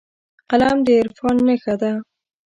قلم 0.49 0.77
د 0.85 0.87
عرفان 1.01 1.35
نښه 1.47 1.75
ده 1.81 1.91